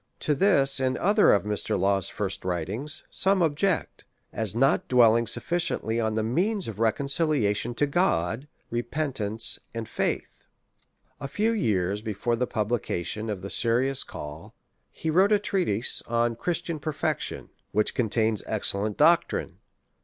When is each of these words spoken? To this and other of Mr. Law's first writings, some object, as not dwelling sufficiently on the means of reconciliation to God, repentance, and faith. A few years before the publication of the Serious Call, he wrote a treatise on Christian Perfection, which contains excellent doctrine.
To 0.21 0.33
this 0.33 0.79
and 0.79 0.97
other 0.97 1.31
of 1.31 1.43
Mr. 1.43 1.77
Law's 1.77 2.09
first 2.09 2.43
writings, 2.43 3.03
some 3.11 3.43
object, 3.43 4.03
as 4.33 4.55
not 4.55 4.87
dwelling 4.87 5.27
sufficiently 5.27 5.99
on 5.99 6.15
the 6.15 6.23
means 6.23 6.67
of 6.67 6.79
reconciliation 6.79 7.75
to 7.75 7.85
God, 7.85 8.47
repentance, 8.71 9.59
and 9.75 9.87
faith. 9.87 10.47
A 11.19 11.27
few 11.27 11.51
years 11.51 12.01
before 12.01 12.35
the 12.35 12.47
publication 12.47 13.29
of 13.29 13.43
the 13.43 13.51
Serious 13.51 14.03
Call, 14.03 14.55
he 14.91 15.11
wrote 15.11 15.31
a 15.31 15.37
treatise 15.37 16.01
on 16.07 16.35
Christian 16.35 16.79
Perfection, 16.79 17.49
which 17.71 17.93
contains 17.93 18.41
excellent 18.47 18.97
doctrine. 18.97 19.59